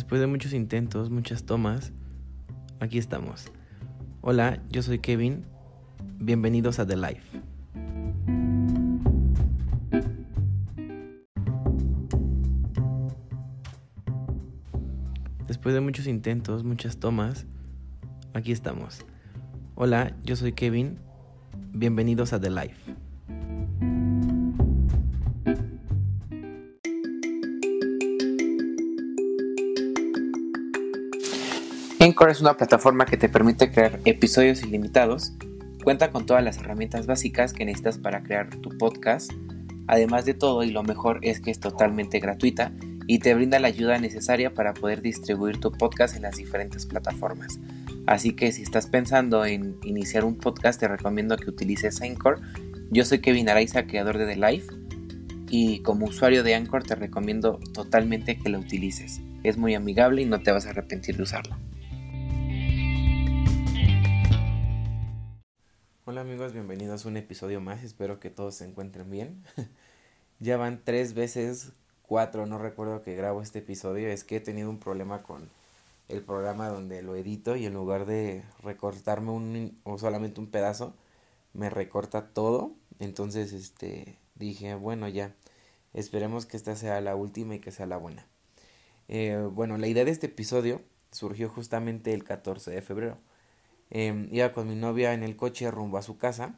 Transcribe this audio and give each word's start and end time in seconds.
Después 0.00 0.18
de 0.18 0.26
muchos 0.26 0.54
intentos, 0.54 1.10
muchas 1.10 1.44
tomas, 1.44 1.92
aquí 2.80 2.96
estamos. 2.96 3.52
Hola, 4.22 4.62
yo 4.70 4.80
soy 4.80 4.98
Kevin. 4.98 5.44
Bienvenidos 6.18 6.78
a 6.78 6.86
The 6.86 6.96
Life. 6.96 7.42
Después 15.46 15.74
de 15.74 15.82
muchos 15.82 16.06
intentos, 16.06 16.64
muchas 16.64 16.96
tomas, 16.96 17.44
aquí 18.32 18.52
estamos. 18.52 19.04
Hola, 19.74 20.16
yo 20.24 20.34
soy 20.34 20.54
Kevin. 20.54 20.98
Bienvenidos 21.74 22.32
a 22.32 22.40
The 22.40 22.48
Life. 22.48 22.94
Anchor 32.20 32.32
es 32.32 32.42
una 32.42 32.58
plataforma 32.58 33.06
que 33.06 33.16
te 33.16 33.30
permite 33.30 33.72
crear 33.72 33.98
episodios 34.04 34.62
ilimitados. 34.62 35.32
Cuenta 35.82 36.10
con 36.10 36.26
todas 36.26 36.44
las 36.44 36.58
herramientas 36.58 37.06
básicas 37.06 37.54
que 37.54 37.64
necesitas 37.64 37.96
para 37.96 38.22
crear 38.22 38.50
tu 38.56 38.76
podcast. 38.76 39.32
Además 39.86 40.26
de 40.26 40.34
todo, 40.34 40.62
y 40.62 40.70
lo 40.70 40.82
mejor 40.82 41.20
es 41.22 41.40
que 41.40 41.50
es 41.50 41.60
totalmente 41.60 42.20
gratuita 42.20 42.72
y 43.06 43.20
te 43.20 43.32
brinda 43.32 43.58
la 43.58 43.68
ayuda 43.68 43.98
necesaria 43.98 44.52
para 44.52 44.74
poder 44.74 45.00
distribuir 45.00 45.60
tu 45.60 45.72
podcast 45.72 46.14
en 46.14 46.20
las 46.20 46.36
diferentes 46.36 46.84
plataformas. 46.84 47.58
Así 48.06 48.34
que 48.34 48.52
si 48.52 48.64
estás 48.64 48.86
pensando 48.86 49.46
en 49.46 49.76
iniciar 49.82 50.26
un 50.26 50.36
podcast, 50.36 50.78
te 50.78 50.88
recomiendo 50.88 51.38
que 51.38 51.48
utilices 51.48 52.02
Anchor. 52.02 52.38
Yo 52.90 53.06
soy 53.06 53.20
Kevin 53.20 53.48
Araiza, 53.48 53.86
creador 53.86 54.18
de 54.18 54.26
The 54.26 54.36
Life, 54.36 54.66
y 55.48 55.80
como 55.80 56.04
usuario 56.04 56.42
de 56.42 56.54
Anchor 56.54 56.82
te 56.82 56.96
recomiendo 56.96 57.58
totalmente 57.72 58.36
que 58.36 58.50
lo 58.50 58.58
utilices. 58.58 59.22
Es 59.42 59.56
muy 59.56 59.74
amigable 59.74 60.20
y 60.20 60.26
no 60.26 60.42
te 60.42 60.52
vas 60.52 60.66
a 60.66 60.70
arrepentir 60.70 61.16
de 61.16 61.22
usarlo. 61.22 61.56
Bienvenidos 66.52 67.04
a 67.04 67.08
un 67.08 67.16
episodio 67.16 67.60
más, 67.60 67.84
espero 67.84 68.18
que 68.18 68.30
todos 68.30 68.56
se 68.56 68.64
encuentren 68.64 69.10
bien. 69.10 69.44
ya 70.40 70.56
van 70.56 70.82
tres 70.84 71.14
veces, 71.14 71.72
cuatro, 72.02 72.46
no 72.46 72.58
recuerdo 72.58 73.02
que 73.02 73.14
grabo 73.14 73.42
este 73.42 73.60
episodio, 73.60 74.08
es 74.08 74.24
que 74.24 74.36
he 74.36 74.40
tenido 74.40 74.68
un 74.70 74.78
problema 74.78 75.22
con 75.22 75.48
el 76.08 76.22
programa 76.22 76.68
donde 76.68 77.02
lo 77.02 77.14
edito 77.14 77.56
y 77.56 77.66
en 77.66 77.74
lugar 77.74 78.04
de 78.06 78.42
recortarme 78.62 79.30
un 79.30 79.78
o 79.84 79.98
solamente 79.98 80.40
un 80.40 80.48
pedazo, 80.48 80.94
me 81.52 81.70
recorta 81.70 82.28
todo. 82.28 82.72
Entonces, 82.98 83.52
este, 83.52 84.18
dije, 84.34 84.74
bueno, 84.74 85.08
ya, 85.08 85.34
esperemos 85.94 86.46
que 86.46 86.56
esta 86.56 86.74
sea 86.74 87.00
la 87.00 87.14
última 87.14 87.54
y 87.54 87.60
que 87.60 87.70
sea 87.70 87.86
la 87.86 87.96
buena. 87.96 88.26
Eh, 89.08 89.48
bueno, 89.52 89.78
la 89.78 89.86
idea 89.86 90.04
de 90.04 90.10
este 90.10 90.26
episodio 90.26 90.82
surgió 91.12 91.48
justamente 91.48 92.12
el 92.12 92.24
14 92.24 92.70
de 92.70 92.82
febrero 92.82 93.18
eh, 93.90 94.28
iba 94.30 94.52
con 94.52 94.68
mi 94.68 94.76
novia 94.76 95.14
en 95.14 95.22
el 95.22 95.36
coche 95.36 95.70
rumbo 95.70 95.98
a 95.98 96.02
su 96.02 96.16
casa 96.18 96.54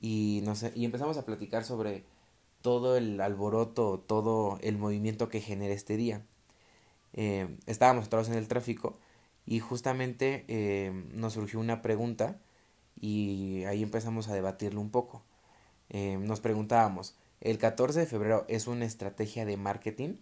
y, 0.00 0.42
no 0.44 0.54
sé, 0.54 0.72
y 0.74 0.84
empezamos 0.84 1.16
a 1.16 1.24
platicar 1.24 1.64
sobre 1.64 2.04
todo 2.62 2.96
el 2.96 3.20
alboroto, 3.20 4.00
todo 4.00 4.58
el 4.62 4.78
movimiento 4.78 5.28
que 5.28 5.40
genera 5.40 5.74
este 5.74 5.96
día. 5.96 6.22
Eh, 7.14 7.56
estábamos 7.66 8.06
atrapados 8.06 8.28
en 8.30 8.38
el 8.38 8.48
tráfico 8.48 8.98
y 9.46 9.60
justamente 9.60 10.44
eh, 10.48 10.92
nos 11.14 11.34
surgió 11.34 11.60
una 11.60 11.82
pregunta 11.82 12.38
y 13.00 13.64
ahí 13.64 13.82
empezamos 13.82 14.28
a 14.28 14.34
debatirlo 14.34 14.80
un 14.80 14.90
poco. 14.90 15.24
Nos 15.90 16.40
preguntábamos, 16.40 17.16
¿el 17.40 17.56
14 17.56 18.00
de 18.00 18.06
febrero 18.06 18.44
es 18.48 18.66
una 18.66 18.84
estrategia 18.84 19.46
de 19.46 19.56
marketing? 19.56 20.16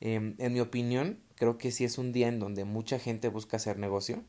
en 0.00 0.52
mi 0.52 0.60
opinión, 0.60 1.20
creo 1.36 1.58
que 1.58 1.70
sí 1.72 1.84
es 1.84 1.98
un 1.98 2.12
día 2.12 2.28
en 2.28 2.40
donde 2.40 2.64
mucha 2.64 2.98
gente 2.98 3.28
busca 3.28 3.56
hacer 3.58 3.78
negocio 3.78 4.24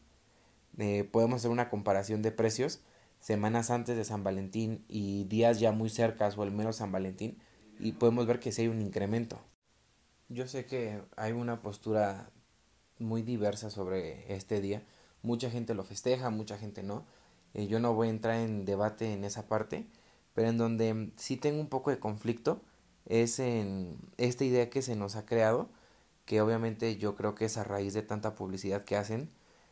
eh, 0.80 1.04
podemos 1.04 1.38
hacer 1.38 1.52
una 1.52 1.70
comparación 1.70 2.22
de 2.22 2.32
precios 2.32 2.82
semanas 3.20 3.70
antes 3.70 3.98
de 3.98 4.06
San 4.06 4.24
Valentín 4.24 4.86
y 4.88 5.26
días 5.26 5.60
ya 5.60 5.72
muy 5.72 5.90
cercas 5.90 6.38
o 6.38 6.42
al 6.42 6.52
menos 6.52 6.78
San 6.78 6.92
Valentín 6.92 7.38
y 7.80 7.94
podemos 7.94 8.26
ver 8.28 8.40
que 8.40 8.52
sí 8.52 8.64
hay 8.64 8.68
un 8.70 8.82
incremento. 8.82 9.40
Yo 10.30 10.48
sé 10.48 10.66
que 10.66 11.02
hay 11.18 11.34
una 11.34 11.62
postura 11.62 12.30
muy 12.98 13.22
diversa 13.22 13.70
sobre 13.70 14.34
este 14.34 14.62
día. 14.62 14.84
Mucha 15.22 15.50
gente 15.50 15.74
lo 15.74 15.84
festeja, 15.84 16.30
mucha 16.30 16.58
gente 16.58 16.84
no. 16.84 17.06
Eh, 17.54 17.68
yo 17.68 17.80
no 17.80 17.94
voy 17.94 18.08
a 18.08 18.12
entrar 18.12 18.36
en 18.36 18.66
debate 18.66 19.14
en 19.14 19.24
esa 19.26 19.48
parte, 19.48 19.88
pero 20.34 20.50
en 20.50 20.58
donde 20.58 21.12
sí 21.18 21.36
tengo 21.38 21.60
un 21.60 21.68
poco 21.68 21.90
de 21.92 22.00
conflicto 22.00 22.62
es 23.06 23.40
en 23.40 23.98
esta 24.18 24.46
idea 24.46 24.70
que 24.70 24.82
se 24.82 24.96
nos 24.96 25.16
ha 25.16 25.26
creado, 25.26 25.70
que 26.26 26.42
obviamente 26.42 26.98
yo 26.98 27.16
creo 27.16 27.36
que 27.36 27.46
es 27.46 27.58
a 27.58 27.64
raíz 27.64 27.94
de 27.94 28.04
tanta 28.04 28.36
publicidad 28.36 28.86
que 28.86 28.96
hacen 28.96 29.30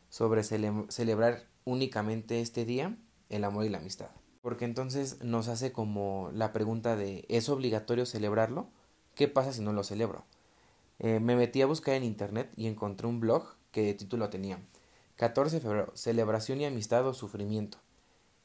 sobre 0.10 0.44
celebrar 0.44 1.46
únicamente 1.66 2.42
este 2.42 2.66
día 2.66 2.96
el 3.30 3.44
amor 3.44 3.66
y 3.66 3.70
la 3.70 3.80
amistad. 3.80 4.10
Porque 4.42 4.66
entonces 4.66 5.24
nos 5.24 5.48
hace 5.48 5.72
como 5.72 6.32
la 6.34 6.54
pregunta 6.54 6.96
de 6.96 7.26
¿es 7.28 7.50
obligatorio 7.50 8.06
celebrarlo? 8.06 8.70
¿Qué 9.16 9.28
pasa 9.28 9.52
si 9.52 9.62
no 9.62 9.74
lo 9.74 9.84
celebro? 9.84 10.26
Eh, 11.00 11.20
me 11.20 11.36
metí 11.36 11.62
a 11.62 11.66
buscar 11.66 11.96
en 11.96 12.04
internet 12.04 12.52
y 12.56 12.68
encontré 12.68 13.08
un 13.08 13.20
blog 13.20 13.56
que 13.72 13.84
de 13.84 13.94
título 13.94 14.30
tenía 14.30 14.60
14 15.18 15.58
de 15.58 15.62
febrero, 15.62 15.92
celebración 15.96 16.62
y 16.62 16.66
amistad 16.66 17.06
o 17.08 17.14
sufrimiento. 17.14 17.80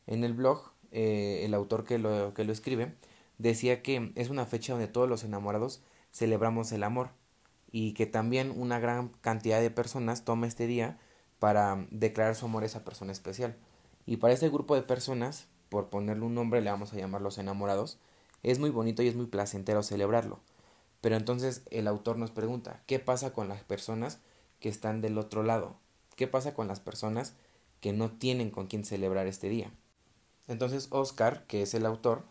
En 0.07 0.25
el 0.25 0.35
blog, 0.35 0.73
eh, 0.91 1.43
el 1.45 1.55
autor 1.55 1.85
que 1.85 1.99
lo, 1.99 2.35
que 2.35 2.45
lo 2.45 2.53
escribe 2.53 2.95
decía 3.39 3.83
que 3.83 4.13
es 4.17 4.31
una 4.31 4.47
fecha 4.47 4.73
donde 4.73 4.89
todos 4.89 5.09
los 5.09 5.25
enamorados 5.25 5.83
celebramos 6.13 6.73
el 6.73 6.83
amor 6.83 7.11
y 7.71 7.95
que 7.95 8.07
también 8.07 8.53
una 8.55 8.79
gran 8.79 9.09
cantidad 9.21 9.61
de 9.61 9.71
personas 9.71 10.25
toma 10.25 10.47
este 10.47 10.67
día 10.67 10.99
para 11.43 11.89
declarar 11.91 12.37
su 12.37 12.45
amor 12.45 12.63
a 12.63 12.67
esa 12.67 12.85
persona 12.85 13.11
especial. 13.11 13.57
Y 14.07 14.19
para 14.19 14.33
este 14.33 14.49
grupo 14.49 14.77
de 14.77 14.83
personas, 14.83 15.49
por 15.71 15.89
ponerle 15.89 16.25
un 16.25 16.37
nombre, 16.37 16.61
le 16.61 16.71
vamos 16.71 16.93
a 16.93 16.97
llamar 16.97 17.21
los 17.21 17.37
enamorados, 17.37 17.99
es 18.45 18.61
muy 18.61 18.71
bonito 18.71 19.03
y 19.03 19.09
es 19.09 19.17
muy 19.17 19.27
placentero 19.27 19.83
celebrarlo. 19.83 20.39
Pero 21.01 21.17
entonces 21.17 21.63
el 21.73 21.89
autor 21.89 22.17
nos 22.17 22.31
pregunta, 22.31 22.81
¿qué 22.87 23.01
pasa 23.01 23.33
con 23.33 23.49
las 23.49 23.65
personas 23.65 24.21
que 24.61 24.69
están 24.69 25.01
del 25.01 25.19
otro 25.19 25.43
lado? 25.43 25.75
¿Qué 26.15 26.29
pasa 26.29 26.55
con 26.55 26.69
las 26.69 26.79
personas 26.79 27.35
que 27.81 27.93
no 27.93 28.13
tienen 28.13 28.53
con 28.53 28.69
quién 28.69 28.85
celebrar 28.85 29.27
este 29.27 29.49
día? 29.49 29.73
Entonces 30.47 30.87
Oscar, 30.91 31.45
que 31.49 31.63
es 31.63 31.75
el 31.75 31.87
autor, 31.87 32.23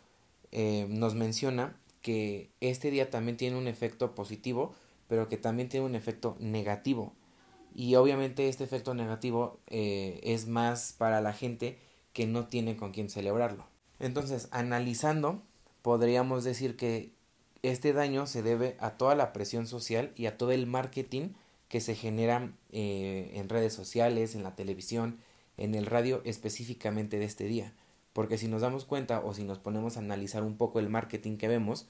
eh, 0.54 0.88
nos 0.90 1.16
menciona 1.16 1.76
que 2.02 2.50
este 2.62 2.92
día 2.92 3.10
también 3.10 3.36
tiene 3.36 3.58
un 3.58 3.68
efecto 3.68 4.16
positivo, 4.16 4.74
pero 5.10 5.28
que 5.28 5.36
también 5.36 5.68
tiene 5.68 5.86
un 5.86 5.96
efecto 5.96 6.38
negativo 6.40 7.12
y 7.74 7.96
obviamente 7.96 8.50
este 8.50 8.64
efecto 8.64 8.94
negativo 8.94 9.60
eh, 9.68 10.20
es 10.24 10.48
más 10.48 10.94
para 10.98 11.22
la 11.22 11.34
gente 11.34 11.78
que 12.14 12.28
no 12.28 12.48
tiene 12.48 12.76
con 12.76 12.92
quién 12.92 13.10
celebrarlo. 13.10 13.66
Entonces, 14.00 14.48
analizando, 14.52 15.42
podríamos 15.82 16.44
decir 16.44 16.76
que 16.76 17.14
este 17.62 17.94
daño 17.94 18.26
se 18.28 18.42
debe 18.42 18.76
a 18.80 18.92
toda 18.92 19.16
la 19.16 19.34
presión 19.34 19.68
social 19.68 20.12
y 20.16 20.26
a 20.26 20.38
todo 20.38 20.52
el 20.52 20.66
marketing 20.66 21.30
que 21.70 21.80
se 21.80 21.96
genera 21.96 22.52
eh, 22.72 23.32
en 23.36 23.48
redes 23.48 23.74
sociales, 23.74 24.36
en 24.36 24.44
la 24.44 24.56
televisión, 24.56 25.20
en 25.58 25.76
el 25.76 25.86
radio 25.86 26.22
específicamente 26.26 27.20
de 27.20 27.26
este 27.26 27.46
día. 27.46 27.74
Porque 28.14 28.38
si 28.38 28.48
nos 28.48 28.62
damos 28.62 28.84
cuenta 28.84 29.22
o 29.22 29.34
si 29.34 29.44
nos 29.44 29.60
ponemos 29.60 29.96
a 29.96 30.02
analizar 30.02 30.44
un 30.44 30.58
poco 30.58 30.80
el 30.80 30.90
marketing 30.90 31.38
que 31.38 31.48
vemos, 31.48 31.88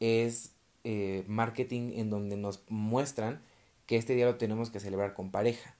es 0.00 0.52
eh, 0.84 1.24
marketing 1.26 1.92
en 1.94 2.10
donde 2.10 2.36
nos 2.36 2.62
muestran 2.68 3.40
que 3.86 3.96
este 3.96 4.14
día 4.14 4.26
lo 4.26 4.36
tenemos 4.36 4.70
que 4.70 4.80
celebrar 4.80 5.14
con 5.14 5.30
pareja. 5.30 5.76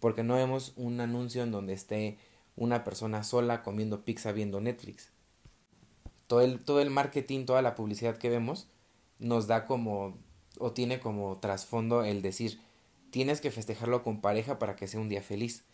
Porque 0.00 0.22
no 0.22 0.34
vemos 0.34 0.72
un 0.76 1.00
anuncio 1.00 1.42
en 1.42 1.52
donde 1.52 1.72
esté 1.72 2.18
una 2.56 2.84
persona 2.84 3.22
sola 3.22 3.62
comiendo 3.62 4.04
pizza 4.04 4.32
viendo 4.32 4.60
Netflix. 4.60 5.10
Todo 6.26 6.40
el, 6.40 6.60
todo 6.60 6.80
el 6.80 6.90
marketing, 6.90 7.46
toda 7.46 7.62
la 7.62 7.74
publicidad 7.74 8.16
que 8.16 8.30
vemos 8.30 8.68
nos 9.18 9.46
da 9.46 9.64
como 9.64 10.18
o 10.58 10.72
tiene 10.72 11.00
como 11.00 11.38
trasfondo 11.38 12.02
el 12.02 12.22
decir 12.22 12.60
tienes 13.10 13.40
que 13.40 13.50
festejarlo 13.50 14.02
con 14.02 14.20
pareja 14.20 14.58
para 14.58 14.76
que 14.76 14.88
sea 14.88 15.00
un 15.00 15.08
día 15.08 15.22
feliz. 15.22 15.64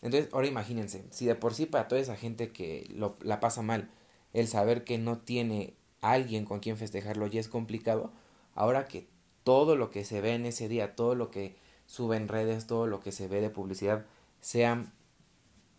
Entonces, 0.00 0.32
ahora 0.32 0.46
imagínense, 0.46 1.04
si 1.10 1.26
de 1.26 1.34
por 1.34 1.54
sí 1.54 1.66
para 1.66 1.86
toda 1.86 2.00
esa 2.00 2.16
gente 2.16 2.50
que 2.50 2.86
lo, 2.94 3.16
la 3.20 3.40
pasa 3.40 3.62
mal, 3.62 3.90
el 4.32 4.48
saber 4.48 4.82
que 4.84 4.98
no 4.98 5.18
tiene 5.18 5.74
alguien 6.00 6.44
con 6.44 6.60
quien 6.60 6.76
festejarlo 6.76 7.26
ya 7.26 7.40
es 7.40 7.48
complicado, 7.48 8.10
ahora 8.54 8.86
que 8.86 9.06
todo 9.44 9.76
lo 9.76 9.90
que 9.90 10.04
se 10.04 10.20
ve 10.20 10.34
en 10.34 10.46
ese 10.46 10.68
día, 10.68 10.94
todo 10.94 11.14
lo 11.14 11.30
que 11.30 11.56
sube 11.86 12.16
en 12.16 12.28
redes, 12.28 12.66
todo 12.66 12.86
lo 12.86 13.00
que 13.00 13.12
se 13.12 13.28
ve 13.28 13.40
de 13.40 13.50
publicidad, 13.50 14.06
sea 14.40 14.92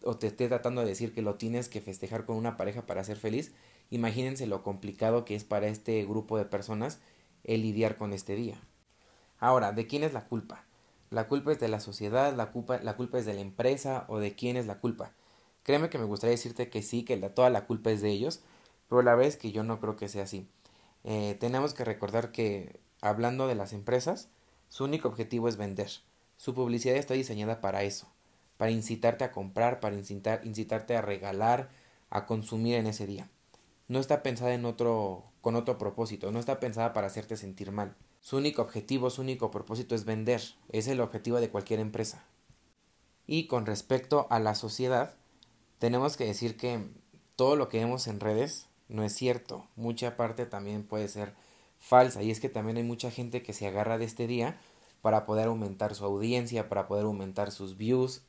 o 0.04 0.18
te 0.18 0.28
esté 0.28 0.48
tratando 0.48 0.82
de 0.82 0.88
decir 0.88 1.14
que 1.14 1.22
lo 1.22 1.36
tienes 1.36 1.70
que 1.70 1.82
festejar 1.82 2.26
con 2.26 2.36
una 2.36 2.58
pareja 2.58 2.86
para 2.86 3.04
ser 3.04 3.18
feliz, 3.18 3.54
imagínense 3.90 4.48
lo 4.48 4.64
complicado 4.64 5.26
que 5.26 5.36
es 5.36 5.44
para 5.44 5.68
este 5.68 6.04
grupo 6.06 6.38
de 6.38 6.46
personas 6.46 7.00
el 7.44 7.62
lidiar 7.62 7.98
con 7.98 8.14
este 8.14 8.36
día. 8.36 8.60
Ahora, 9.40 9.72
¿de 9.72 9.88
quién 9.88 10.04
es 10.04 10.14
la 10.14 10.28
culpa? 10.28 10.66
¿La 11.10 11.28
culpa 11.28 11.52
es 11.52 11.60
de 11.60 11.68
la 11.68 11.80
sociedad? 11.80 12.36
¿La 12.36 12.52
culpa, 12.52 12.80
la 12.82 12.96
culpa 12.96 13.20
es 13.20 13.26
de 13.26 13.34
la 13.34 13.42
empresa? 13.42 14.06
¿O 14.08 14.20
de 14.20 14.36
quién 14.36 14.58
es 14.58 14.66
la 14.66 14.80
culpa? 14.80 15.14
Créeme 15.64 15.90
que 15.90 15.98
me 15.98 16.06
gustaría 16.06 16.32
decirte 16.32 16.70
que 16.70 16.82
sí, 16.82 17.04
que 17.04 17.18
la, 17.18 17.34
toda 17.34 17.50
la 17.50 17.66
culpa 17.66 17.92
es 17.92 18.02
de 18.02 18.10
ellos, 18.10 18.42
pero 18.90 19.02
la 19.02 19.12
verdad 19.16 19.28
es 19.28 19.38
que 19.38 19.52
yo 19.52 19.64
no 19.64 19.80
creo 19.80 19.96
que 19.96 20.10
sea 20.10 20.24
así. 20.24 20.48
Eh, 21.04 21.38
tenemos 21.40 21.74
que 21.74 21.86
recordar 21.86 22.32
que 22.32 22.80
hablando 23.04 23.48
de 23.48 23.56
las 23.56 23.74
empresas, 23.74 24.30
Su 24.70 24.86
único 24.86 25.08
objetivo 25.08 25.48
es 25.48 25.56
vender. 25.56 25.90
Su 26.38 26.56
publicidad 26.56 26.96
está 26.96 27.14
diseñada 27.14 27.62
para 27.62 27.84
eso, 27.84 28.08
para 28.58 28.72
incitarte 28.72 29.24
a 29.24 29.32
comprar, 29.32 29.80
para 29.80 29.96
incitar, 29.96 30.42
incitarte 30.46 30.98
a 30.98 31.02
regalar, 31.04 31.70
a 32.10 32.26
consumir 32.26 32.76
en 32.76 32.88
ese 32.88 33.06
día. 33.06 33.30
No 33.88 34.00
está 34.00 34.24
pensada 34.24 34.54
en 34.56 34.66
otro, 34.66 35.26
con 35.42 35.56
otro 35.56 35.78
propósito, 35.78 36.32
no 36.32 36.40
está 36.40 36.60
pensada 36.60 36.92
para 36.92 37.06
hacerte 37.06 37.38
sentir 37.38 37.72
mal. 37.72 37.96
Su 38.24 38.38
único 38.38 38.62
objetivo, 38.62 39.10
su 39.10 39.22
único 39.22 39.52
propósito 39.52 39.96
es 39.96 40.06
vender. 40.06 40.42
Es 40.70 40.88
el 40.88 41.02
objetivo 41.02 41.42
de 41.42 41.50
cualquier 41.50 41.82
empresa. 41.82 42.24
Y 43.28 43.48
con 43.48 43.66
respecto 43.66 44.28
a 44.30 44.40
la 44.40 44.56
sociedad, 44.56 45.14
tenemos 45.78 46.16
que 46.16 46.26
decir 46.26 46.56
que 46.56 46.88
todo 47.36 47.58
lo 47.58 47.68
que 47.68 47.80
vemos 47.80 48.08
en 48.08 48.22
redes 48.22 48.68
no 48.88 49.04
es 49.04 49.14
cierto. 49.14 49.68
Mucha 49.76 50.16
parte 50.16 50.46
también 50.46 50.84
puede 50.84 51.10
ser 51.10 51.34
falsa. 51.84 52.24
Y 52.24 52.32
es 52.32 52.40
que 52.40 52.50
también 52.50 52.78
hay 52.78 52.84
mucha 52.84 53.12
gente 53.12 53.44
que 53.44 53.54
se 53.54 53.68
agarra 53.68 53.98
de 53.98 54.06
este 54.06 54.26
día 54.26 54.58
para 55.02 55.26
poder 55.26 55.48
aumentar 55.48 55.94
su 55.96 56.06
audiencia, 56.06 56.70
para 56.70 56.88
poder 56.88 57.04
aumentar 57.04 57.52
sus 57.52 57.76
views. 57.76 58.24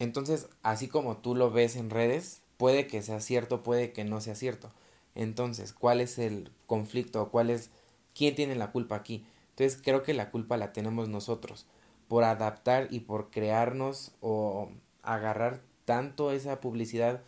Entonces, 0.00 0.48
así 0.62 0.88
como 0.88 1.18
tú 1.18 1.36
lo 1.36 1.52
ves 1.52 1.76
en 1.76 1.88
redes, 1.88 2.42
puede 2.56 2.88
que 2.88 3.00
sea 3.00 3.20
cierto, 3.20 3.62
puede 3.62 3.92
que 3.92 4.04
no 4.04 4.20
sea 4.20 4.34
cierto. 4.34 4.70
Entonces, 5.14 5.72
¿cuál 5.72 6.00
es 6.00 6.18
el 6.18 6.50
conflicto? 6.66 7.30
¿Cuál 7.30 7.48
es 7.50 7.70
quién 8.12 8.34
tiene 8.34 8.56
la 8.56 8.72
culpa 8.72 8.96
aquí? 8.96 9.24
Entonces, 9.50 9.80
creo 9.80 10.02
que 10.02 10.12
la 10.12 10.32
culpa 10.32 10.56
la 10.56 10.72
tenemos 10.72 11.08
nosotros 11.08 11.66
por 12.08 12.24
adaptar 12.24 12.88
y 12.90 13.00
por 13.00 13.30
crearnos 13.30 14.12
o 14.20 14.68
agarrar 15.02 15.62
tanto 15.84 16.32
esa 16.32 16.60
publicidad 16.60 17.22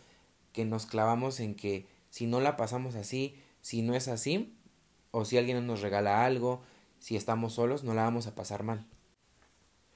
que 0.51 0.65
nos 0.65 0.85
clavamos 0.85 1.39
en 1.39 1.55
que 1.55 1.87
si 2.09 2.27
no 2.27 2.41
la 2.41 2.57
pasamos 2.57 2.95
así, 2.95 3.35
si 3.61 3.81
no 3.81 3.95
es 3.95 4.09
así, 4.09 4.53
o 5.15 5.25
si 5.25 5.37
alguien 5.37 5.65
nos 5.65 5.81
regala 5.81 6.25
algo, 6.25 6.61
si 6.99 7.15
estamos 7.15 7.53
solos, 7.53 7.83
no 7.83 7.93
la 7.93 8.03
vamos 8.03 8.27
a 8.27 8.35
pasar 8.35 8.63
mal. 8.63 8.85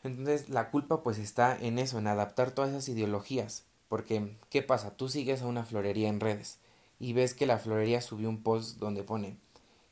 Entonces 0.04 0.50
la 0.50 0.72
culpa 0.72 1.04
pues 1.04 1.18
está 1.18 1.58
en 1.60 1.80
eso, 1.80 1.98
en 1.98 2.08
adaptar 2.08 2.52
todas 2.52 2.70
esas 2.70 2.88
ideologías. 2.90 3.66
Porque, 3.90 4.38
¿qué 4.50 4.62
pasa? 4.62 4.96
Tú 4.96 5.10
sigues 5.10 5.42
a 5.42 5.48
una 5.48 5.66
florería 5.66 6.10
en 6.10 6.20
redes 6.20 6.60
y 7.00 7.14
ves 7.14 7.34
que 7.34 7.48
la 7.48 7.58
florería 7.58 8.02
subió 8.02 8.30
un 8.30 8.44
post 8.44 8.78
donde 8.78 9.04
pone 9.04 9.38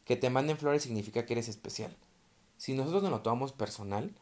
que 0.07 0.15
te 0.15 0.29
manden 0.29 0.57
flores 0.57 0.83
significa 0.83 1.25
que 1.25 1.33
eres 1.33 1.49
especial. 1.49 1.93
Si 2.57 2.73
nosotros 2.73 3.03
no 3.03 3.09
lo 3.09 3.21
tomamos 3.21 3.51
personal 3.51 4.15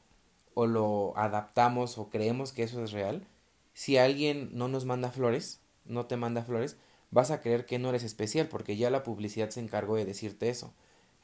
o 0.55 0.65
lo 0.65 1.13
adaptamos 1.15 1.99
o 1.99 2.09
creemos 2.09 2.53
que 2.53 2.63
eso 2.63 2.83
es 2.83 2.91
real, 2.91 3.27
si 3.73 3.97
alguien 3.97 4.49
no 4.53 4.67
nos 4.67 4.85
manda 4.85 5.11
flores, 5.11 5.59
no 5.85 6.07
te 6.07 6.17
manda 6.17 6.43
flores, 6.43 6.77
vas 7.11 7.29
a 7.29 7.39
creer 7.39 7.67
que 7.67 7.77
no 7.77 7.89
eres 7.89 8.03
especial 8.03 8.47
porque 8.47 8.77
ya 8.77 8.89
la 8.89 9.03
publicidad 9.03 9.51
se 9.51 9.59
encargó 9.59 9.95
de 9.95 10.05
decirte 10.05 10.49
eso. 10.49 10.73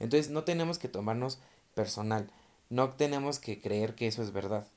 Entonces 0.01 0.31
no 0.31 0.43
tenemos 0.43 0.79
que 0.79 0.87
tomarnos 0.87 1.39
personal, 1.75 2.29
no 2.69 2.93
tenemos 2.93 3.39
que 3.39 3.61
creer 3.61 3.93
que 3.93 4.07
eso 4.07 4.23
es 4.23 4.31
verdad. 4.31 4.67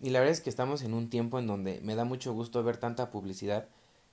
Y 0.00 0.10
la 0.10 0.20
verdad 0.20 0.32
es 0.32 0.40
que 0.40 0.50
estamos 0.50 0.82
en 0.82 0.94
un 0.94 1.10
tiempo 1.10 1.38
en 1.38 1.46
donde 1.46 1.80
me 1.82 1.94
da 1.94 2.04
mucho 2.04 2.32
gusto 2.32 2.62
ver 2.62 2.76
tanta 2.76 3.10
publicidad 3.10 3.68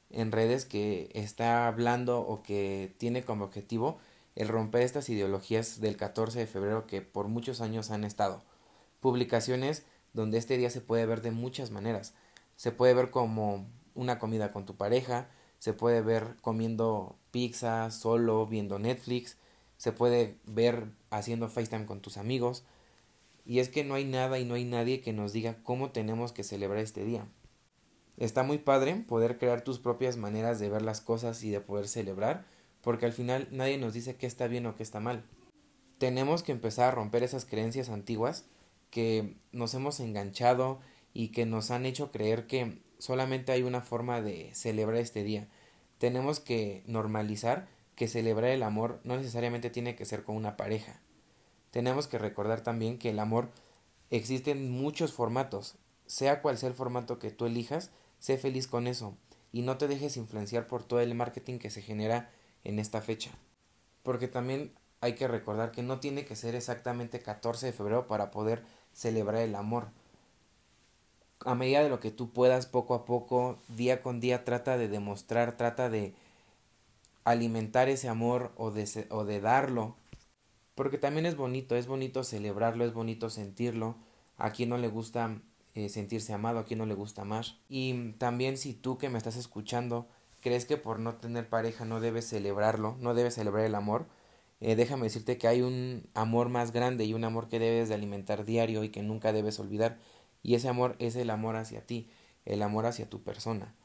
en 0.10 0.32
redes 0.32 0.66
que 0.66 1.12
está 1.14 1.68
hablando 1.68 2.22
o 2.22 2.42
que 2.42 2.94
tiene 2.98 3.24
como 3.24 3.46
objetivo 3.46 4.00
el 4.36 4.48
romper 4.48 4.82
estas 4.82 5.10
ideologías 5.10 5.80
del 5.80 5.98
14 5.98 6.40
de 6.40 6.48
febrero 6.48 6.88
que 6.88 7.02
por 7.02 7.28
muchos 7.28 7.62
años 7.62 7.92
han 7.92 8.04
estado. 8.04 8.42
Publicaciones 9.00 9.84
donde 10.14 10.40
este 10.40 10.58
día 10.58 10.72
se 10.72 10.82
puede 10.82 11.06
ver 11.06 11.22
de 11.22 11.32
muchas 11.32 11.70
maneras. 11.70 12.14
Se 12.56 12.72
puede 12.72 12.96
ver 12.96 13.12
como 13.12 13.68
una 13.94 14.18
comida 14.18 14.52
con 14.52 14.66
tu 14.66 14.76
pareja, 14.76 15.30
se 15.60 15.74
puede 15.74 16.02
ver 16.02 16.36
comiendo 16.42 17.16
pizza, 17.32 17.92
solo, 17.92 18.48
viendo 18.48 18.80
Netflix, 18.80 19.38
se 19.78 19.92
puede 19.92 20.38
ver 20.46 20.88
haciendo 21.10 21.50
FaceTime 21.50 21.86
con 21.86 22.02
tus 22.02 22.18
amigos. 22.18 22.64
Y 23.46 23.60
es 23.60 23.70
que 23.70 23.84
no 23.84 23.96
hay 23.96 24.06
nada 24.06 24.40
y 24.40 24.46
no 24.46 24.56
hay 24.56 24.64
nadie 24.64 25.02
que 25.02 25.14
nos 25.14 25.34
diga 25.34 25.58
cómo 25.64 25.92
tenemos 25.92 26.32
que 26.32 26.44
celebrar 26.44 26.80
este 26.80 27.04
día. 27.04 27.26
Está 28.18 28.44
muy 28.44 28.58
padre 28.58 28.96
poder 29.08 29.38
crear 29.38 29.64
tus 29.64 29.80
propias 29.80 30.18
maneras 30.18 30.60
de 30.60 30.70
ver 30.70 30.82
las 30.82 31.02
cosas 31.02 31.44
y 31.44 31.50
de 31.50 31.62
poder 31.62 31.88
celebrar, 31.88 32.46
porque 32.82 33.06
al 33.06 33.14
final 33.14 33.48
nadie 33.52 33.78
nos 33.78 33.94
dice 33.94 34.16
qué 34.16 34.28
está 34.28 34.48
bien 34.48 34.66
o 34.66 34.76
qué 34.76 34.84
está 34.84 35.00
mal. 35.00 35.24
Tenemos 35.98 36.44
que 36.44 36.52
empezar 36.52 36.90
a 36.90 36.92
romper 36.92 37.24
esas 37.24 37.46
creencias 37.46 37.90
antiguas 37.90 38.46
que 38.90 39.36
nos 39.52 39.74
hemos 39.74 40.00
enganchado 40.00 40.80
y 41.14 41.30
que 41.30 41.46
nos 41.46 41.72
han 41.72 41.86
hecho 41.86 42.12
creer 42.12 42.48
que 42.48 42.82
solamente 43.00 43.52
hay 43.52 43.64
una 43.64 43.82
forma 43.82 44.22
de 44.22 44.54
celebrar 44.54 45.00
este 45.00 45.24
día. 45.24 45.48
Tenemos 45.98 46.40
que 46.40 46.84
normalizar 46.86 47.68
que 47.96 48.08
celebrar 48.08 48.52
el 48.52 48.64
amor 48.64 49.02
no 49.04 49.18
necesariamente 49.18 49.70
tiene 49.70 49.96
que 49.96 50.06
ser 50.06 50.24
con 50.24 50.36
una 50.36 50.56
pareja. 50.56 51.02
Tenemos 51.72 52.08
que 52.08 52.18
recordar 52.18 52.62
también 52.62 52.98
que 52.98 53.10
el 53.10 53.20
amor 53.20 53.50
existe 54.10 54.52
en 54.52 54.70
muchos 54.70 55.12
formatos. 55.14 55.76
Sea 56.06 56.42
cual 56.42 56.58
sea 56.58 56.70
el 56.70 56.76
formato 56.76 57.20
que 57.20 57.32
tú 57.32 57.46
elijas, 57.46 57.92
sé 58.20 58.38
feliz 58.38 58.68
con 58.68 58.88
eso 58.88 59.18
y 59.52 59.62
no 59.62 59.78
te 59.78 59.88
dejes 59.88 60.18
influenciar 60.18 60.68
por 60.68 60.84
todo 60.84 61.00
el 61.00 61.16
marketing 61.16 61.60
que 61.60 61.70
se 61.70 61.82
genera 61.82 62.30
en 62.64 62.80
esta 62.80 63.02
fecha. 63.02 63.32
Porque 64.04 64.28
también 64.28 64.74
hay 65.02 65.16
que 65.16 65.28
recordar 65.28 65.72
que 65.72 65.84
no 65.84 66.00
tiene 66.00 66.26
que 66.26 66.36
ser 66.36 66.56
exactamente 66.56 67.22
14 67.22 67.68
de 67.68 67.74
febrero 67.74 68.08
para 68.08 68.32
poder 68.32 68.64
celebrar 68.94 69.42
el 69.42 69.56
amor. 69.56 69.90
A 71.46 71.56
medida 71.56 71.82
de 71.82 71.90
lo 71.90 72.00
que 72.00 72.12
tú 72.12 72.32
puedas, 72.32 72.66
poco 72.66 72.94
a 72.94 73.06
poco, 73.06 73.58
día 73.70 74.02
con 74.02 74.20
día, 74.20 74.44
trata 74.44 74.78
de 74.78 74.88
demostrar, 74.88 75.58
trata 75.58 75.90
de 75.90 76.14
alimentar 77.24 77.90
ese 77.90 78.10
amor 78.10 78.52
o 78.58 78.72
de, 78.72 79.08
o 79.10 79.24
de 79.24 79.40
darlo. 79.40 79.96
Porque 80.76 80.98
también 80.98 81.26
es 81.26 81.36
bonito, 81.36 81.76
es 81.76 81.88
bonito 81.88 82.24
celebrarlo, 82.24 82.86
es 82.86 82.94
bonito 82.94 83.30
sentirlo. 83.30 83.96
A 84.38 84.52
quien 84.52 84.70
no 84.70 84.78
le 84.78 84.88
gusta 84.88 85.42
eh, 85.76 85.90
sentirse 85.90 86.34
amado, 86.34 86.60
a 86.60 86.66
quien 86.66 86.80
no 86.80 86.86
le 86.86 86.94
gusta 86.94 87.24
más. 87.26 87.58
Y 87.70 88.12
también 88.14 88.58
si 88.58 88.74
tú 88.74 88.98
que 88.98 89.10
me 89.10 89.18
estás 89.18 89.36
escuchando 89.36 90.08
crees 90.42 90.66
que 90.66 90.78
por 90.78 91.00
no 91.00 91.16
tener 91.16 91.50
pareja 91.50 91.86
no 91.86 92.00
debes 92.00 92.28
celebrarlo, 92.28 92.96
no 93.00 93.14
debes 93.14 93.36
celebrar 93.36 93.66
el 93.66 93.76
amor, 93.76 94.06
eh, 94.62 94.76
déjame 94.76 95.04
decirte 95.04 95.38
que 95.38 95.48
hay 95.48 95.62
un 95.62 96.04
amor 96.14 96.50
más 96.50 96.72
grande 96.72 97.06
y 97.06 97.14
un 97.14 97.24
amor 97.24 97.48
que 97.50 97.60
debes 97.60 97.90
de 97.90 97.96
alimentar 97.96 98.46
diario 98.46 98.84
y 98.84 98.90
que 98.90 99.04
nunca 99.04 99.32
debes 99.32 99.60
olvidar. 99.60 99.98
Y 100.44 100.56
ese 100.56 100.70
amor 100.70 100.96
es 101.00 101.16
el 101.16 101.30
amor 101.30 101.56
hacia 101.56 101.86
ti, 101.86 102.10
el 102.46 102.62
amor 102.62 102.86
hacia 102.86 103.10
tu 103.10 103.22
persona. 103.22 103.76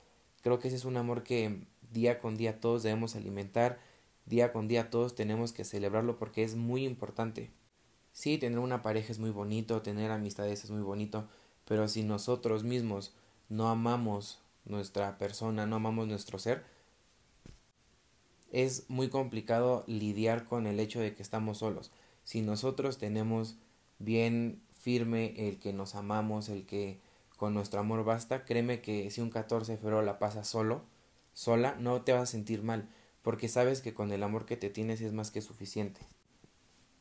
Creo 0.43 0.59
que 0.59 0.69
ese 0.69 0.77
es 0.77 0.85
un 0.85 0.97
amor 0.97 1.23
que 1.23 1.67
día 1.93 2.19
con 2.21 2.37
día 2.37 2.61
todos 2.61 2.83
debemos 2.83 3.17
alimentar, 3.17 3.79
día 4.27 4.53
con 4.53 4.69
día 4.69 4.91
todos 4.91 5.15
tenemos 5.15 5.53
que 5.53 5.65
celebrarlo 5.65 6.19
porque 6.19 6.43
es 6.43 6.55
muy 6.57 6.85
importante. 6.85 7.51
Sí, 8.13 8.39
tener 8.39 8.59
una 8.59 8.83
pareja 8.83 9.11
es 9.11 9.19
muy 9.19 9.31
bonito, 9.31 9.83
tener 9.83 10.11
amistades 10.11 10.65
es 10.65 10.71
muy 10.71 10.83
bonito, 10.83 11.29
pero 11.65 11.89
si 11.89 12.03
nosotros 12.03 12.63
mismos 12.63 13.15
no 13.49 13.69
amamos 13.69 14.41
nuestra 14.65 15.19
persona, 15.19 15.67
no 15.67 15.77
amamos 15.77 16.07
nuestro 16.07 16.39
ser, 16.39 16.65
es 18.53 18.89
muy 18.89 19.09
complicado 19.09 19.83
lidiar 19.89 20.45
con 20.45 20.67
el 20.67 20.79
hecho 20.79 21.01
de 21.01 21.15
que 21.15 21.23
estamos 21.23 21.59
solos. 21.59 21.91
Si 22.23 22.41
nosotros 22.41 22.99
tenemos 22.99 23.57
bien 23.99 24.63
firme 24.85 25.49
el 25.49 25.59
que 25.59 25.73
nos 25.73 25.95
amamos, 25.95 26.51
el 26.51 26.67
que 26.67 27.01
con 27.39 27.55
nuestro 27.55 27.81
amor 27.81 28.05
basta, 28.05 28.45
créeme 28.45 28.83
que 28.83 29.11
si 29.11 29.23
un 29.23 29.31
14 29.31 29.73
de 29.73 29.79
febrero 29.79 30.03
la 30.03 30.19
pasas 30.19 30.47
solo, 30.47 30.83
sola, 31.33 31.75
no 31.81 32.03
te 32.03 32.13
vas 32.13 32.23
a 32.25 32.27
sentir 32.27 32.63
mal, 32.63 32.91
porque 33.23 33.49
sabes 33.49 33.81
que 33.81 33.95
con 33.95 34.13
el 34.13 34.23
amor 34.23 34.45
que 34.45 34.59
te 34.59 34.69
tienes 34.69 35.01
es 35.01 35.15
más 35.15 35.31
que 35.31 35.41
suficiente. 35.41 36.03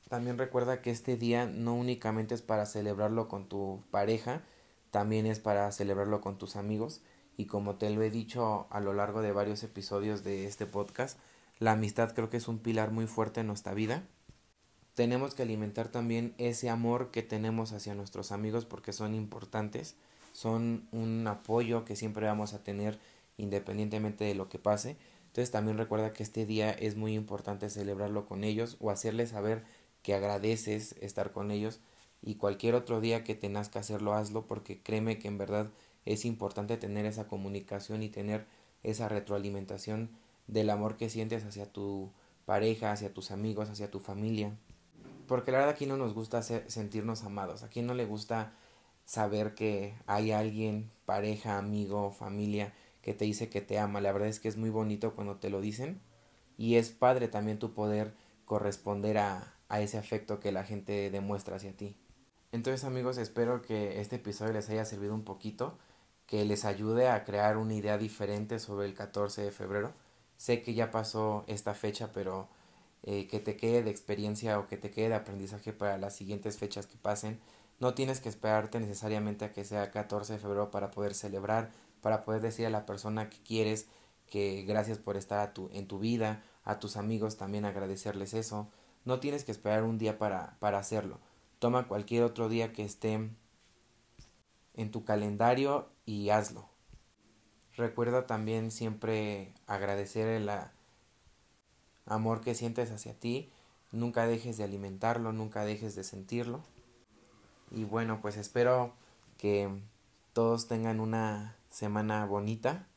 También 0.07 0.37
recuerda 0.37 0.81
que 0.81 0.91
este 0.91 1.17
día 1.17 1.45
no 1.45 1.75
únicamente 1.75 2.33
es 2.35 2.41
para 2.41 2.65
celebrarlo 2.65 3.27
con 3.27 3.49
tu 3.49 3.83
pareja, 3.91 4.43
también 4.89 5.25
es 5.25 5.39
para 5.39 5.69
celebrarlo 5.73 6.21
con 6.21 6.37
tus 6.37 6.55
amigos 6.55 7.01
y 7.35 7.47
como 7.47 7.75
te 7.75 7.89
lo 7.89 8.01
he 8.01 8.09
dicho 8.09 8.67
a 8.69 8.79
lo 8.79 8.93
largo 8.93 9.21
de 9.21 9.33
varios 9.33 9.61
episodios 9.61 10.23
de 10.23 10.45
este 10.45 10.65
podcast, 10.65 11.19
la 11.59 11.73
amistad 11.73 12.13
creo 12.13 12.29
que 12.29 12.37
es 12.37 12.47
un 12.47 12.59
pilar 12.59 12.91
muy 12.91 13.07
fuerte 13.07 13.41
en 13.41 13.47
nuestra 13.47 13.73
vida. 13.73 14.03
Tenemos 14.95 15.33
que 15.33 15.41
alimentar 15.41 15.87
también 15.87 16.35
ese 16.37 16.69
amor 16.69 17.09
que 17.09 17.23
tenemos 17.23 17.71
hacia 17.71 17.95
nuestros 17.95 18.31
amigos 18.31 18.65
porque 18.65 18.93
son 18.93 19.15
importantes, 19.15 19.95
son 20.33 20.87
un 20.91 21.25
apoyo 21.27 21.83
que 21.83 21.95
siempre 21.95 22.27
vamos 22.27 22.53
a 22.53 22.63
tener 22.63 22.99
independientemente 23.37 24.23
de 24.23 24.35
lo 24.35 24.49
que 24.49 24.59
pase. 24.59 24.97
Entonces 25.27 25.49
también 25.49 25.79
recuerda 25.79 26.13
que 26.13 26.21
este 26.21 26.45
día 26.45 26.69
es 26.71 26.95
muy 26.95 27.15
importante 27.15 27.71
celebrarlo 27.71 28.27
con 28.27 28.43
ellos 28.43 28.77
o 28.79 28.91
hacerles 28.91 29.29
saber 29.29 29.63
que 30.03 30.13
agradeces 30.13 30.95
estar 31.01 31.31
con 31.31 31.49
ellos 31.49 31.79
y 32.21 32.35
cualquier 32.35 32.75
otro 32.75 33.01
día 33.01 33.23
que 33.23 33.33
tengas 33.33 33.69
que 33.69 33.79
hacerlo 33.79 34.13
hazlo 34.13 34.45
porque 34.45 34.79
créeme 34.79 35.17
que 35.17 35.27
en 35.27 35.39
verdad 35.39 35.71
es 36.05 36.23
importante 36.23 36.77
tener 36.77 37.07
esa 37.07 37.27
comunicación 37.27 38.03
y 38.03 38.09
tener 38.09 38.45
esa 38.83 39.09
retroalimentación 39.09 40.09
del 40.47 40.69
amor 40.69 40.97
que 40.97 41.09
sientes 41.09 41.43
hacia 41.45 41.65
tu 41.65 42.11
pareja, 42.45 42.91
hacia 42.91 43.11
tus 43.11 43.31
amigos, 43.31 43.69
hacia 43.69 43.89
tu 43.89 43.99
familia. 43.99 44.53
Porque 45.27 45.51
la 45.51 45.59
verdad 45.59 45.73
aquí 45.73 45.85
no 45.85 45.97
nos 45.97 46.13
gusta 46.13 46.41
sentirnos 46.41 47.23
amados, 47.23 47.63
aquí 47.63 47.81
no 47.81 47.93
le 47.93 48.05
gusta 48.05 48.53
saber 49.05 49.55
que 49.55 49.95
hay 50.05 50.31
alguien, 50.31 50.91
pareja, 51.05 51.57
amigo, 51.57 52.11
familia, 52.11 52.73
que 53.01 53.13
te 53.13 53.25
dice 53.25 53.49
que 53.49 53.61
te 53.61 53.79
ama. 53.79 54.01
La 54.01 54.11
verdad 54.11 54.29
es 54.29 54.39
que 54.39 54.47
es 54.47 54.57
muy 54.57 54.69
bonito 54.69 55.13
cuando 55.13 55.37
te 55.37 55.49
lo 55.49 55.61
dicen 55.61 56.01
y 56.57 56.75
es 56.75 56.91
padre 56.91 57.27
también 57.27 57.59
tu 57.59 57.73
poder 57.73 58.13
corresponder 58.45 59.17
a, 59.17 59.53
a 59.69 59.81
ese 59.81 59.97
afecto 59.97 60.39
que 60.39 60.51
la 60.51 60.63
gente 60.63 61.09
demuestra 61.09 61.57
hacia 61.57 61.75
ti. 61.75 61.97
Entonces 62.51 62.83
amigos, 62.83 63.17
espero 63.17 63.61
que 63.61 63.99
este 63.99 64.17
episodio 64.17 64.53
les 64.53 64.69
haya 64.69 64.85
servido 64.85 65.15
un 65.15 65.23
poquito, 65.23 65.77
que 66.27 66.45
les 66.45 66.65
ayude 66.65 67.09
a 67.09 67.23
crear 67.25 67.57
una 67.57 67.73
idea 67.73 67.97
diferente 67.97 68.59
sobre 68.59 68.85
el 68.85 68.93
14 68.93 69.41
de 69.41 69.51
febrero. 69.51 69.93
Sé 70.37 70.61
que 70.61 70.73
ya 70.73 70.91
pasó 70.91 71.43
esta 71.47 71.73
fecha, 71.73 72.11
pero 72.13 72.47
eh, 73.03 73.27
que 73.27 73.39
te 73.39 73.57
quede 73.57 73.83
de 73.83 73.91
experiencia 73.91 74.59
o 74.59 74.67
que 74.67 74.77
te 74.77 74.89
quede 74.89 75.09
de 75.09 75.15
aprendizaje 75.15 75.73
para 75.73 75.97
las 75.97 76.15
siguientes 76.15 76.57
fechas 76.57 76.87
que 76.87 76.97
pasen. 76.97 77.39
No 77.79 77.93
tienes 77.93 78.21
que 78.21 78.29
esperarte 78.29 78.79
necesariamente 78.79 79.43
a 79.45 79.51
que 79.51 79.65
sea 79.65 79.91
14 79.91 80.33
de 80.33 80.39
febrero 80.39 80.71
para 80.71 80.89
poder 80.91 81.13
celebrar, 81.13 81.71
para 82.01 82.23
poder 82.23 82.41
decir 82.41 82.65
a 82.65 82.69
la 82.69 82.85
persona 82.85 83.29
que 83.29 83.37
quieres 83.43 83.87
que 84.29 84.63
gracias 84.63 84.97
por 84.99 85.17
estar 85.17 85.39
a 85.39 85.53
tu, 85.53 85.69
en 85.73 85.87
tu 85.87 85.99
vida, 85.99 86.43
a 86.63 86.79
tus 86.79 86.95
amigos 86.97 87.37
también 87.37 87.65
agradecerles 87.65 88.33
eso. 88.33 88.69
No 89.05 89.19
tienes 89.19 89.43
que 89.43 89.51
esperar 89.51 89.83
un 89.83 89.97
día 89.97 90.17
para, 90.17 90.55
para 90.59 90.79
hacerlo. 90.79 91.19
Toma 91.59 91.87
cualquier 91.87 92.23
otro 92.23 92.47
día 92.47 92.71
que 92.71 92.85
esté 92.85 93.29
en 94.75 94.91
tu 94.91 95.03
calendario 95.03 95.89
y 96.05 96.29
hazlo. 96.29 96.69
Recuerda 97.75 98.27
también 98.27 98.71
siempre 98.71 99.53
agradecer 99.67 100.27
el 100.27 100.49
amor 102.05 102.41
que 102.41 102.55
sientes 102.55 102.91
hacia 102.91 103.13
ti. 103.13 103.49
Nunca 103.91 104.25
dejes 104.25 104.57
de 104.57 104.63
alimentarlo, 104.63 105.33
nunca 105.33 105.65
dejes 105.65 105.95
de 105.95 106.03
sentirlo. 106.03 106.61
Y 107.71 107.85
bueno, 107.85 108.19
pues 108.21 108.37
espero 108.37 108.93
que 109.37 109.69
todos 110.33 110.67
tengan 110.67 110.99
una 110.99 111.55
semana 111.69 112.25
bonita. 112.25 112.87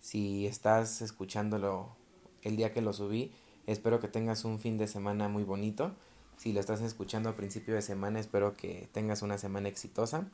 Si 0.00 0.46
estás 0.46 1.02
escuchándolo 1.02 1.94
el 2.42 2.56
día 2.56 2.72
que 2.72 2.80
lo 2.80 2.92
subí, 2.92 3.32
espero 3.66 4.00
que 4.00 4.08
tengas 4.08 4.44
un 4.44 4.58
fin 4.58 4.78
de 4.78 4.86
semana 4.86 5.28
muy 5.28 5.44
bonito. 5.44 5.92
Si 6.36 6.52
lo 6.54 6.60
estás 6.60 6.80
escuchando 6.80 7.28
a 7.28 7.36
principio 7.36 7.74
de 7.74 7.82
semana, 7.82 8.18
espero 8.18 8.56
que 8.56 8.88
tengas 8.92 9.20
una 9.20 9.36
semana 9.36 9.68
exitosa. 9.68 10.26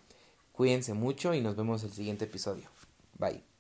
Cuídense 0.53 0.95
mucho 0.95 1.35
y 1.35 1.41
nos 1.41 1.57
vemos 1.57 1.83
el 1.83 1.93
siguiente 1.93 2.27
episodio. 2.27 2.69
Bye. 3.19 3.56